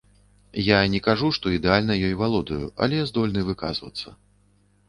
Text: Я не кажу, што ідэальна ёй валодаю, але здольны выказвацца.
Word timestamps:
Я 0.67 0.77
не 0.93 1.01
кажу, 1.07 1.29
што 1.37 1.53
ідэальна 1.57 1.97
ёй 2.07 2.15
валодаю, 2.23 2.73
але 2.87 3.05
здольны 3.11 3.41
выказвацца. 3.51 4.19